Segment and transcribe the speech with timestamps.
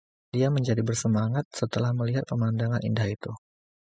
[0.35, 3.29] Dia menjadi bersemangat setelah melihat pemandangan indah itu.